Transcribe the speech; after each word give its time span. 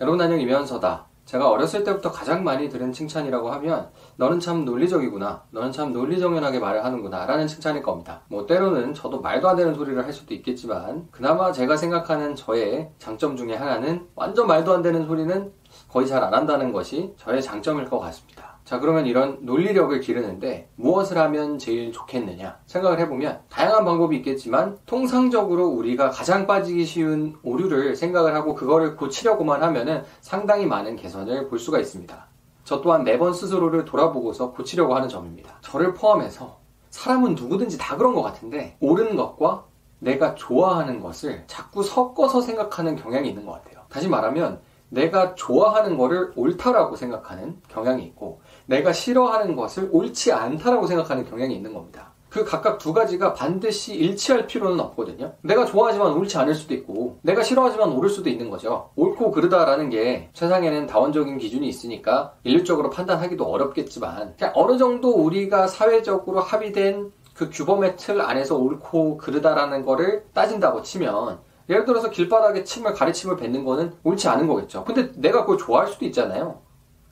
여러분 0.00 0.18
안녕 0.18 0.40
이면서다. 0.40 1.04
제가 1.26 1.50
어렸을 1.50 1.84
때부터 1.84 2.10
가장 2.10 2.42
많이 2.42 2.70
들은 2.70 2.90
칭찬이라고 2.90 3.50
하면 3.52 3.90
너는 4.16 4.40
참 4.40 4.64
논리적이구나. 4.64 5.44
너는 5.50 5.72
참 5.72 5.92
논리정연하게 5.92 6.58
말을 6.58 6.82
하는구나. 6.82 7.26
라는 7.26 7.46
칭찬일 7.46 7.82
겁니다. 7.82 8.22
뭐 8.28 8.46
때로는 8.46 8.94
저도 8.94 9.20
말도 9.20 9.46
안 9.46 9.56
되는 9.56 9.74
소리를 9.74 10.02
할 10.02 10.10
수도 10.10 10.32
있겠지만 10.32 11.06
그나마 11.10 11.52
제가 11.52 11.76
생각하는 11.76 12.34
저의 12.34 12.90
장점 12.98 13.36
중에 13.36 13.54
하나는 13.54 14.08
완전 14.14 14.46
말도 14.46 14.72
안 14.72 14.80
되는 14.80 15.06
소리는 15.06 15.52
거의 15.88 16.06
잘 16.08 16.24
안 16.24 16.32
한다는 16.32 16.72
것이 16.72 17.12
저의 17.18 17.42
장점일 17.42 17.84
것 17.84 17.98
같습니다. 17.98 18.49
자, 18.70 18.78
그러면 18.78 19.06
이런 19.06 19.38
논리력을 19.40 19.98
기르는데 19.98 20.68
무엇을 20.76 21.18
하면 21.18 21.58
제일 21.58 21.90
좋겠느냐 21.90 22.60
생각을 22.66 23.00
해보면 23.00 23.40
다양한 23.48 23.84
방법이 23.84 24.16
있겠지만 24.18 24.78
통상적으로 24.86 25.66
우리가 25.66 26.10
가장 26.10 26.46
빠지기 26.46 26.84
쉬운 26.84 27.36
오류를 27.42 27.96
생각을 27.96 28.32
하고 28.36 28.54
그거를 28.54 28.94
고치려고만 28.94 29.64
하면은 29.64 30.04
상당히 30.20 30.66
많은 30.66 30.94
개선을 30.94 31.48
볼 31.48 31.58
수가 31.58 31.80
있습니다. 31.80 32.26
저 32.62 32.80
또한 32.80 33.02
매번 33.02 33.32
스스로를 33.32 33.84
돌아보고서 33.84 34.52
고치려고 34.52 34.94
하는 34.94 35.08
점입니다. 35.08 35.58
저를 35.62 35.92
포함해서 35.92 36.60
사람은 36.90 37.34
누구든지 37.34 37.76
다 37.76 37.96
그런 37.96 38.14
것 38.14 38.22
같은데 38.22 38.76
옳은 38.78 39.16
것과 39.16 39.64
내가 39.98 40.36
좋아하는 40.36 41.00
것을 41.00 41.42
자꾸 41.48 41.82
섞어서 41.82 42.40
생각하는 42.40 42.94
경향이 42.94 43.30
있는 43.30 43.44
것 43.44 43.50
같아요. 43.50 43.82
다시 43.88 44.06
말하면 44.08 44.60
내가 44.90 45.34
좋아하는 45.34 45.96
것을 45.96 46.32
옳다라고 46.36 46.96
생각하는 46.96 47.60
경향이 47.68 48.04
있고 48.06 48.40
내가 48.70 48.92
싫어하는 48.92 49.56
것을 49.56 49.88
옳지 49.90 50.32
않다라고 50.32 50.86
생각하는 50.86 51.28
경향이 51.28 51.52
있는 51.52 51.74
겁니다. 51.74 52.12
그 52.28 52.44
각각 52.44 52.78
두 52.78 52.92
가지가 52.92 53.34
반드시 53.34 53.96
일치할 53.96 54.46
필요는 54.46 54.78
없거든요. 54.78 55.32
내가 55.42 55.64
좋아하지만 55.64 56.12
옳지 56.12 56.38
않을 56.38 56.54
수도 56.54 56.74
있고, 56.74 57.18
내가 57.22 57.42
싫어하지만 57.42 57.90
옳을 57.90 58.08
수도 58.08 58.30
있는 58.30 58.48
거죠. 58.48 58.90
옳고 58.94 59.32
그르다라는 59.32 59.90
게 59.90 60.30
세상에는 60.34 60.86
다원적인 60.86 61.38
기준이 61.38 61.66
있으니까 61.66 62.34
일률적으로 62.44 62.90
판단하기도 62.90 63.44
어렵겠지만, 63.44 64.36
어느 64.54 64.78
정도 64.78 65.10
우리가 65.16 65.66
사회적으로 65.66 66.38
합의된 66.38 67.10
그 67.34 67.50
규범의 67.50 67.96
틀 67.96 68.20
안에서 68.20 68.56
옳고 68.56 69.16
그르다라는 69.16 69.84
거를 69.84 70.22
따진다고 70.32 70.82
치면, 70.82 71.40
예를 71.68 71.84
들어서 71.84 72.08
길바닥에 72.10 72.62
침을 72.62 72.94
가래침을 72.94 73.36
뱉는 73.36 73.64
거는 73.64 73.94
옳지 74.04 74.28
않은 74.28 74.46
거겠죠. 74.46 74.84
근데 74.84 75.10
내가 75.16 75.40
그걸 75.40 75.58
좋아할 75.58 75.88
수도 75.88 76.04
있잖아요. 76.04 76.60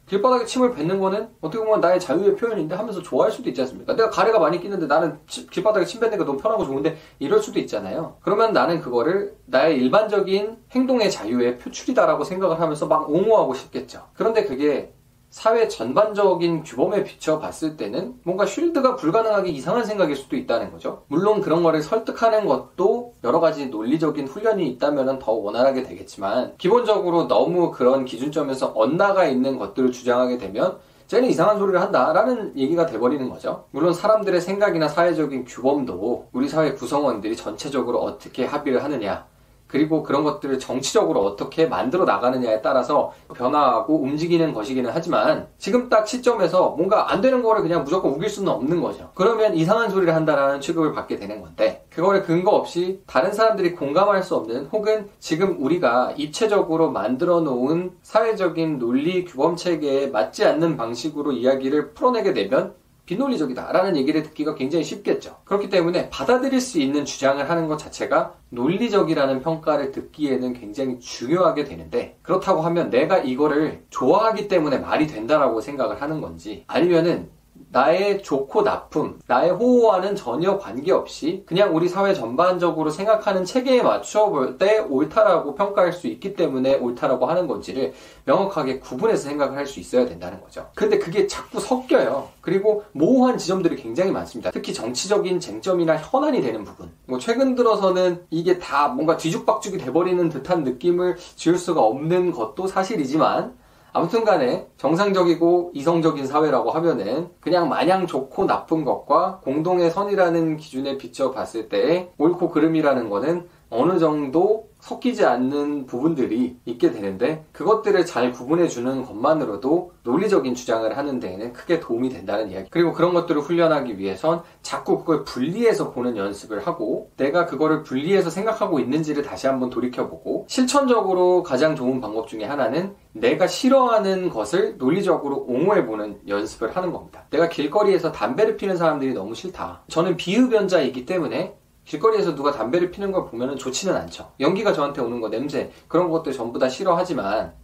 길바닥에 0.08 0.46
침을 0.46 0.74
뱉는 0.74 1.00
거는 1.00 1.28
어떻게 1.40 1.62
보면 1.62 1.80
나의 1.80 2.00
자유의 2.00 2.36
표현인데 2.36 2.74
하면서 2.74 3.02
좋아할 3.02 3.30
수도 3.30 3.48
있지 3.48 3.60
않습니까? 3.60 3.94
내가 3.94 4.10
가래가 4.10 4.38
많이 4.38 4.60
끼는데 4.60 4.86
나는 4.86 5.18
길바닥에 5.26 5.84
침 5.84 6.00
뱉는 6.00 6.18
게 6.18 6.24
너무 6.24 6.38
편하고 6.38 6.64
좋은데 6.64 6.96
이럴 7.18 7.40
수도 7.40 7.58
있잖아요. 7.60 8.16
그러면 8.22 8.52
나는 8.52 8.80
그거를 8.80 9.36
나의 9.46 9.76
일반적인 9.78 10.56
행동의 10.72 11.10
자유의 11.10 11.58
표출이다라고 11.58 12.24
생각을 12.24 12.60
하면서 12.60 12.86
막 12.86 13.10
옹호하고 13.10 13.54
싶겠죠. 13.54 14.08
그런데 14.14 14.44
그게 14.44 14.92
사회 15.30 15.68
전반적인 15.68 16.62
규범에 16.62 17.04
비춰 17.04 17.38
봤을 17.38 17.76
때는 17.76 18.14
뭔가 18.24 18.46
쉴드가 18.46 18.96
불가능하게 18.96 19.50
이상한 19.50 19.84
생각일 19.84 20.16
수도 20.16 20.36
있다는 20.36 20.72
거죠. 20.72 21.04
물론 21.08 21.40
그런 21.40 21.62
거를 21.62 21.82
설득하는 21.82 22.46
것도 22.46 23.14
여러 23.24 23.38
가지 23.38 23.66
논리적인 23.66 24.26
훈련이 24.26 24.66
있다면 24.68 25.18
더 25.18 25.32
원활하게 25.32 25.82
되겠지만 25.82 26.54
기본적으로 26.56 27.28
너무 27.28 27.70
그런 27.70 28.04
기준점에서 28.04 28.72
엇나가 28.74 29.26
있는 29.26 29.58
것들을 29.58 29.92
주장하게 29.92 30.38
되면 30.38 30.78
쟤는 31.08 31.30
이상한 31.30 31.58
소리를 31.58 31.80
한다라는 31.80 32.56
얘기가 32.56 32.86
돼버리는 32.86 33.28
거죠. 33.30 33.64
물론 33.70 33.94
사람들의 33.94 34.40
생각이나 34.40 34.88
사회적인 34.88 35.46
규범도 35.46 36.28
우리 36.32 36.48
사회 36.48 36.72
구성원들이 36.72 37.34
전체적으로 37.36 37.98
어떻게 37.98 38.44
합의를 38.44 38.84
하느냐 38.84 39.26
그리고 39.68 40.02
그런 40.02 40.24
것들을 40.24 40.58
정치적으로 40.58 41.20
어떻게 41.24 41.66
만들어 41.66 42.04
나가느냐에 42.04 42.62
따라서 42.62 43.12
변화하고 43.34 44.00
움직이는 44.00 44.54
것이기는 44.54 44.90
하지만 44.92 45.46
지금 45.58 45.88
딱 45.88 46.08
시점에서 46.08 46.70
뭔가 46.70 47.12
안 47.12 47.20
되는 47.20 47.42
거를 47.42 47.62
그냥 47.62 47.84
무조건 47.84 48.12
우길 48.12 48.28
수는 48.28 48.50
없는 48.50 48.80
거죠. 48.80 49.10
그러면 49.14 49.54
이상한 49.54 49.90
소리를 49.90 50.12
한다라는 50.14 50.60
취급을 50.60 50.92
받게 50.92 51.16
되는 51.16 51.40
건데 51.40 51.84
그거를 51.90 52.22
근거 52.22 52.52
없이 52.52 53.02
다른 53.06 53.32
사람들이 53.32 53.74
공감할 53.74 54.22
수 54.22 54.34
없는 54.36 54.66
혹은 54.72 55.08
지금 55.18 55.62
우리가 55.62 56.14
입체적으로 56.16 56.90
만들어 56.90 57.40
놓은 57.40 57.92
사회적인 58.02 58.78
논리 58.78 59.24
규범 59.24 59.56
체계에 59.56 60.08
맞지 60.08 60.44
않는 60.44 60.76
방식으로 60.76 61.32
이야기를 61.32 61.92
풀어내게 61.92 62.32
되면 62.32 62.74
비논리적이다라는 63.08 63.96
얘기를 63.96 64.22
듣기가 64.22 64.54
굉장히 64.54 64.84
쉽겠죠. 64.84 65.38
그렇기 65.44 65.70
때문에 65.70 66.10
받아들일 66.10 66.60
수 66.60 66.78
있는 66.78 67.06
주장을 67.06 67.48
하는 67.48 67.66
것 67.66 67.78
자체가 67.78 68.34
논리적이라는 68.50 69.40
평가를 69.40 69.92
듣기에는 69.92 70.52
굉장히 70.52 71.00
중요하게 71.00 71.64
되는데 71.64 72.18
그렇다고 72.20 72.60
하면 72.60 72.90
내가 72.90 73.18
이거를 73.18 73.84
좋아하기 73.88 74.48
때문에 74.48 74.78
말이 74.78 75.06
된다라고 75.06 75.62
생각을 75.62 76.02
하는 76.02 76.20
건지 76.20 76.64
아니면은 76.66 77.30
나의 77.70 78.22
좋고 78.22 78.62
나쁨, 78.62 79.18
나의 79.26 79.50
호호와는 79.50 80.16
전혀 80.16 80.56
관계없이 80.58 81.42
그냥 81.46 81.76
우리 81.76 81.88
사회 81.88 82.14
전반적으로 82.14 82.88
생각하는 82.90 83.44
체계에 83.44 83.82
맞춰 83.82 84.30
볼 84.30 84.56
때 84.58 84.78
옳다라고 84.78 85.54
평가할 85.54 85.92
수 85.92 86.06
있기 86.06 86.34
때문에 86.34 86.76
옳다라고 86.76 87.26
하는 87.26 87.46
건지를 87.46 87.92
명확하게 88.24 88.80
구분해서 88.80 89.28
생각을 89.28 89.56
할 89.56 89.66
수 89.66 89.80
있어야 89.80 90.06
된다는 90.06 90.40
거죠. 90.40 90.70
근데 90.74 90.98
그게 90.98 91.26
자꾸 91.26 91.60
섞여요. 91.60 92.28
그리고 92.40 92.84
모호한 92.92 93.36
지점들이 93.36 93.76
굉장히 93.76 94.10
많습니다. 94.12 94.50
특히 94.50 94.72
정치적인 94.72 95.38
쟁점이나 95.40 95.98
현안이 95.98 96.40
되는 96.40 96.64
부분. 96.64 96.90
뭐 97.06 97.18
최근 97.18 97.54
들어서는 97.54 98.24
이게 98.30 98.58
다 98.58 98.88
뭔가 98.88 99.18
뒤죽박죽이 99.18 99.76
돼버리는 99.76 100.26
듯한 100.30 100.64
느낌을 100.64 101.16
지울 101.36 101.58
수가 101.58 101.82
없는 101.82 102.32
것도 102.32 102.66
사실이지만 102.66 103.52
아무튼 103.98 104.24
간에 104.24 104.68
정상적이고 104.76 105.72
이성적인 105.74 106.24
사회라고 106.24 106.70
하면은 106.70 107.30
그냥 107.40 107.68
마냥 107.68 108.06
좋고 108.06 108.46
나쁜 108.46 108.84
것과 108.84 109.40
공동의 109.42 109.90
선이라는 109.90 110.56
기준에 110.56 110.96
비춰 110.98 111.32
봤을 111.32 111.68
때 111.68 112.08
옳고 112.16 112.50
그름이라는 112.50 113.10
거는 113.10 113.48
어느 113.70 113.98
정도 113.98 114.68
섞이지 114.80 115.24
않는 115.24 115.86
부분들이 115.86 116.56
있게 116.64 116.92
되는데 116.92 117.44
그것들을 117.52 118.06
잘 118.06 118.32
구분해 118.32 118.68
주는 118.68 119.04
것만으로도 119.04 119.92
논리적인 120.04 120.54
주장을 120.54 120.96
하는 120.96 121.20
데에는 121.20 121.52
크게 121.52 121.80
도움이 121.80 122.08
된다는 122.10 122.50
이야기. 122.50 122.70
그리고 122.70 122.92
그런 122.92 123.12
것들을 123.12 123.42
훈련하기 123.42 123.98
위해선 123.98 124.42
자꾸 124.62 124.98
그걸 124.98 125.24
분리해서 125.24 125.90
보는 125.90 126.16
연습을 126.16 126.66
하고 126.66 127.10
내가 127.16 127.46
그거를 127.46 127.82
분리해서 127.82 128.30
생각하고 128.30 128.78
있는지를 128.78 129.22
다시 129.22 129.46
한번 129.46 129.68
돌이켜보고 129.68 130.46
실천적으로 130.48 131.42
가장 131.42 131.74
좋은 131.74 132.00
방법 132.00 132.28
중에 132.28 132.44
하나는 132.44 132.94
내가 133.12 133.48
싫어하는 133.48 134.30
것을 134.30 134.78
논리적으로 134.78 135.44
옹호해보는 135.48 136.20
연습을 136.28 136.76
하는 136.76 136.92
겁니다. 136.92 137.24
내가 137.30 137.48
길거리에서 137.48 138.12
담배를 138.12 138.56
피는 138.56 138.76
사람들이 138.76 139.12
너무 139.12 139.34
싫다. 139.34 139.82
저는 139.88 140.16
비흡연자이기 140.16 141.04
때문에 141.04 141.57
길거리에서 141.88 142.34
누가 142.34 142.52
담배를 142.52 142.90
피는 142.90 143.12
걸 143.12 143.26
보면 143.26 143.56
좋지는 143.56 143.96
않죠. 143.96 144.30
연기가 144.40 144.74
저한테 144.74 145.00
오는 145.00 145.20
거, 145.20 145.30
냄새, 145.30 145.70
그런 145.88 146.10
것들 146.10 146.32
전부 146.32 146.58
다 146.58 146.68
싫어하지만 146.68 147.54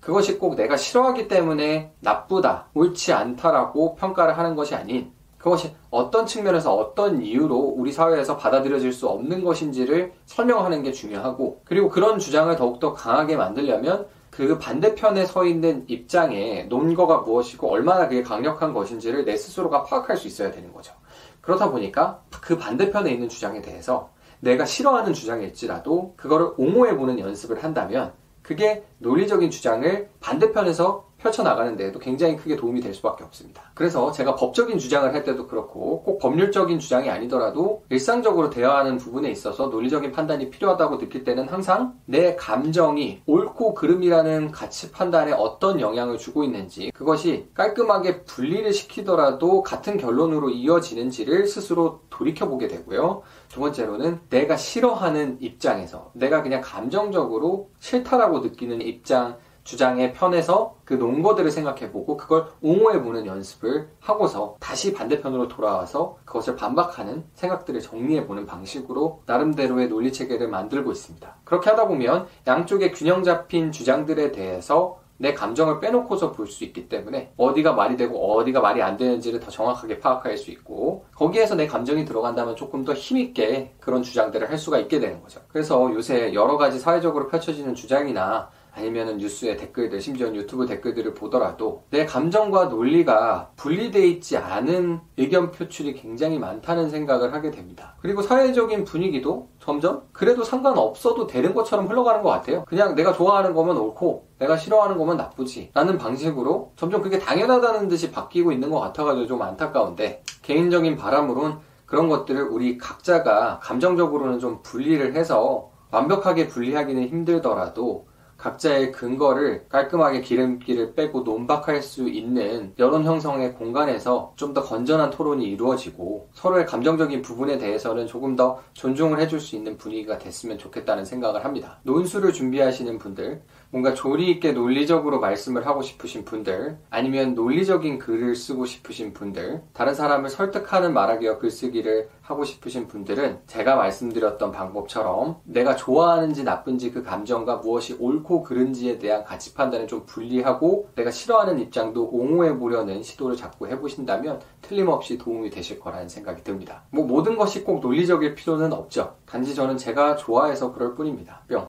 그것이 0.00 0.38
꼭 0.38 0.54
내가 0.54 0.76
싫어하기 0.76 1.26
때문에 1.26 1.92
나쁘다, 2.00 2.68
옳지 2.74 3.12
않다라고 3.12 3.96
평가를 3.96 4.38
하는 4.38 4.54
것이 4.54 4.74
아닌 4.74 5.12
그것이 5.36 5.74
어떤 5.90 6.26
측면에서 6.26 6.72
어떤 6.72 7.22
이유로 7.22 7.56
우리 7.56 7.90
사회에서 7.90 8.36
받아들여질 8.36 8.92
수 8.92 9.08
없는 9.08 9.42
것인지를 9.42 10.12
설명하는 10.26 10.84
게 10.84 10.92
중요하고 10.92 11.62
그리고 11.64 11.88
그런 11.88 12.20
주장을 12.20 12.54
더욱더 12.54 12.92
강하게 12.92 13.36
만들려면 13.36 14.06
그 14.30 14.58
반대편에 14.58 15.26
서 15.26 15.44
있는 15.44 15.84
입장에 15.88 16.64
논거가 16.64 17.18
무엇이고 17.18 17.68
얼마나 17.68 18.08
그게 18.08 18.22
강력한 18.22 18.72
것인지를 18.72 19.24
내 19.24 19.36
스스로가 19.36 19.82
파악할 19.82 20.16
수 20.16 20.28
있어야 20.28 20.52
되는 20.52 20.72
거죠. 20.72 20.94
그렇다 21.42 21.70
보니까 21.70 22.22
그 22.40 22.56
반대편에 22.56 23.10
있는 23.10 23.28
주장에 23.28 23.60
대해서 23.60 24.10
내가 24.40 24.64
싫어하는 24.64 25.12
주장일지라도 25.12 26.14
그거를 26.16 26.52
옹호해보는 26.56 27.18
연습을 27.18 27.62
한다면 27.62 28.12
그게 28.42 28.84
논리적인 28.98 29.50
주장을 29.50 30.08
반대편에서 30.20 31.11
펼쳐나가는 31.22 31.76
데에도 31.76 31.98
굉장히 31.98 32.36
크게 32.36 32.56
도움이 32.56 32.80
될 32.80 32.92
수밖에 32.94 33.22
없습니다. 33.24 33.62
그래서 33.74 34.10
제가 34.10 34.34
법적인 34.34 34.78
주장을 34.78 35.12
할 35.14 35.22
때도 35.22 35.46
그렇고 35.46 36.02
꼭 36.02 36.18
법률적인 36.18 36.80
주장이 36.80 37.08
아니더라도 37.08 37.84
일상적으로 37.90 38.50
대화하는 38.50 38.98
부분에 38.98 39.30
있어서 39.30 39.68
논리적인 39.68 40.10
판단이 40.12 40.50
필요하다고 40.50 40.98
느낄 40.98 41.22
때는 41.24 41.48
항상 41.48 41.94
내 42.06 42.34
감정이 42.34 43.22
옳고 43.26 43.74
그름이라는 43.74 44.50
가치 44.50 44.90
판단에 44.90 45.32
어떤 45.32 45.80
영향을 45.80 46.18
주고 46.18 46.42
있는지 46.42 46.90
그것이 46.92 47.48
깔끔하게 47.54 48.24
분리를 48.24 48.72
시키더라도 48.72 49.62
같은 49.62 49.96
결론으로 49.96 50.50
이어지는지를 50.50 51.46
스스로 51.46 52.00
돌이켜보게 52.10 52.66
되고요. 52.66 53.22
두 53.48 53.60
번째로는 53.60 54.20
내가 54.28 54.56
싫어하는 54.56 55.38
입장에서 55.40 56.10
내가 56.14 56.42
그냥 56.42 56.60
감정적으로 56.62 57.70
싫다라고 57.78 58.40
느끼는 58.40 58.82
입장 58.82 59.36
주장의 59.64 60.12
편에서 60.12 60.76
그 60.84 60.94
논거들을 60.94 61.50
생각해보고 61.50 62.16
그걸 62.16 62.46
옹호해보는 62.62 63.26
연습을 63.26 63.88
하고서 64.00 64.56
다시 64.60 64.92
반대편으로 64.92 65.48
돌아와서 65.48 66.18
그것을 66.24 66.56
반박하는 66.56 67.24
생각들을 67.34 67.80
정리해보는 67.80 68.46
방식으로 68.46 69.22
나름대로의 69.26 69.88
논리 69.88 70.12
체계를 70.12 70.48
만들고 70.48 70.90
있습니다. 70.92 71.36
그렇게 71.44 71.70
하다 71.70 71.86
보면 71.86 72.26
양쪽의 72.46 72.92
균형 72.92 73.22
잡힌 73.22 73.72
주장들에 73.72 74.32
대해서 74.32 75.00
내 75.18 75.34
감정을 75.34 75.78
빼놓고서 75.78 76.32
볼 76.32 76.48
수 76.48 76.64
있기 76.64 76.88
때문에 76.88 77.32
어디가 77.36 77.74
말이 77.74 77.96
되고 77.96 78.34
어디가 78.34 78.60
말이 78.60 78.82
안 78.82 78.96
되는지를 78.96 79.38
더 79.38 79.50
정확하게 79.52 80.00
파악할 80.00 80.36
수 80.36 80.50
있고 80.50 81.04
거기에서 81.14 81.54
내 81.54 81.68
감정이 81.68 82.04
들어간다면 82.04 82.56
조금 82.56 82.84
더 82.84 82.92
힘있게 82.92 83.72
그런 83.78 84.02
주장들을 84.02 84.50
할 84.50 84.58
수가 84.58 84.78
있게 84.78 84.98
되는 84.98 85.22
거죠. 85.22 85.40
그래서 85.48 85.94
요새 85.94 86.34
여러 86.34 86.56
가지 86.56 86.80
사회적으로 86.80 87.28
펼쳐지는 87.28 87.76
주장이나 87.76 88.50
아니면은 88.74 89.18
뉴스의 89.18 89.56
댓글들, 89.56 90.00
심지어 90.00 90.34
유튜브 90.34 90.66
댓글들을 90.66 91.14
보더라도 91.14 91.82
내 91.90 92.06
감정과 92.06 92.66
논리가 92.66 93.50
분리되어 93.56 94.02
있지 94.04 94.36
않은 94.36 95.00
의견 95.16 95.50
표출이 95.50 95.94
굉장히 95.94 96.38
많다는 96.38 96.88
생각을 96.90 97.34
하게 97.34 97.50
됩니다. 97.50 97.94
그리고 98.00 98.22
사회적인 98.22 98.84
분위기도 98.84 99.48
점점 99.60 100.02
그래도 100.12 100.42
상관없어도 100.42 101.26
되는 101.26 101.54
것처럼 101.54 101.86
흘러가는 101.86 102.22
것 102.22 102.30
같아요. 102.30 102.64
그냥 102.64 102.94
내가 102.94 103.12
좋아하는 103.12 103.54
거면 103.54 103.76
옳고 103.76 104.26
내가 104.38 104.56
싫어하는 104.56 104.96
거면 104.96 105.16
나쁘지 105.16 105.70
라는 105.74 105.98
방식으로 105.98 106.72
점점 106.76 107.02
그게 107.02 107.18
당연하다는 107.18 107.88
듯이 107.88 108.10
바뀌고 108.10 108.52
있는 108.52 108.70
것 108.70 108.80
같아가지고 108.80 109.26
좀 109.26 109.42
안타까운데 109.42 110.24
개인적인 110.42 110.96
바람으론 110.96 111.60
그런 111.86 112.08
것들을 112.08 112.42
우리 112.44 112.78
각자가 112.78 113.60
감정적으로는 113.62 114.38
좀 114.38 114.60
분리를 114.62 115.14
해서 115.14 115.70
완벽하게 115.90 116.48
분리하기는 116.48 117.06
힘들더라도 117.06 118.06
각자의 118.42 118.90
근거를 118.90 119.66
깔끔하게 119.68 120.20
기름기를 120.20 120.94
빼고 120.94 121.20
논박할 121.20 121.80
수 121.80 122.08
있는 122.08 122.74
여론 122.80 123.04
형성의 123.04 123.54
공간에서 123.54 124.32
좀 124.36 124.52
더 124.52 124.62
건전한 124.62 125.08
토론이 125.08 125.46
이루어지고 125.46 126.28
서로의 126.34 126.66
감정적인 126.66 127.22
부분에 127.22 127.56
대해서는 127.56 128.06
조금 128.06 128.36
더 128.36 128.60
존중을 128.74 129.18
해줄 129.18 129.40
수 129.40 129.56
있는 129.56 129.78
분위기가 129.78 130.18
됐으면 130.18 130.58
좋겠다는 130.58 131.06
생각을 131.06 131.42
합니다. 131.42 131.78
논술을 131.84 132.34
준비하시는 132.34 132.98
분들, 132.98 133.40
뭔가 133.72 133.94
조리 133.94 134.30
있게 134.30 134.52
논리적으로 134.52 135.18
말씀을 135.18 135.66
하고 135.66 135.80
싶으신 135.80 136.26
분들, 136.26 136.76
아니면 136.90 137.34
논리적인 137.34 137.98
글을 137.98 138.36
쓰고 138.36 138.66
싶으신 138.66 139.14
분들, 139.14 139.62
다른 139.72 139.94
사람을 139.94 140.28
설득하는 140.28 140.92
말하기와 140.92 141.38
글쓰기를 141.38 142.10
하고 142.20 142.44
싶으신 142.44 142.86
분들은 142.86 143.40
제가 143.46 143.76
말씀드렸던 143.76 144.52
방법처럼 144.52 145.36
내가 145.44 145.74
좋아하는지 145.74 146.44
나쁜지 146.44 146.92
그 146.92 147.02
감정과 147.02 147.56
무엇이 147.56 147.96
옳고 147.98 148.42
그른지에 148.42 148.98
대한 148.98 149.24
가치 149.24 149.54
판단을 149.54 149.86
좀 149.86 150.04
분리하고 150.04 150.90
내가 150.94 151.10
싫어하는 151.10 151.58
입장도 151.58 152.10
옹호해 152.12 152.58
보려는 152.58 153.02
시도를 153.02 153.36
자꾸 153.36 153.68
해보신다면 153.68 154.40
틀림없이 154.60 155.16
도움이 155.16 155.48
되실 155.48 155.80
거라는 155.80 156.10
생각이 156.10 156.44
듭니다. 156.44 156.82
뭐 156.90 157.06
모든 157.06 157.36
것이 157.36 157.64
꼭 157.64 157.80
논리적일 157.80 158.34
필요는 158.34 158.72
없죠. 158.72 159.16
단지 159.24 159.54
저는 159.54 159.78
제가 159.78 160.16
좋아해서 160.16 160.72
그럴 160.72 160.94
뿐입니다. 160.94 161.42
뿅. 161.48 161.60